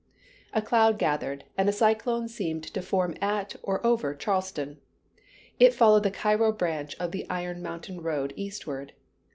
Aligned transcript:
A 0.51 0.63
cloud 0.63 0.97
gathered, 0.97 1.43
and 1.59 1.69
a 1.69 1.71
cyclone 1.71 2.27
seemed 2.27 2.63
to 2.63 2.81
form 2.81 3.13
at, 3.21 3.55
or 3.61 3.85
over, 3.85 4.15
Charleston. 4.15 4.79
It 5.59 5.75
followed 5.75 6.01
the 6.01 6.09
Cairo 6.09 6.51
branch 6.51 6.95
of 6.99 7.11
the 7.11 7.29
Iron 7.29 7.61
Mountain 7.61 8.01
Road 8.01 8.33
eastward. 8.35 8.93